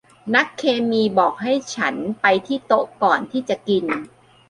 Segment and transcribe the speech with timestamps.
[0.35, 3.85] นักเคมีบอกให้ฉันไปที่โต๊ะก่อนที่จะกิน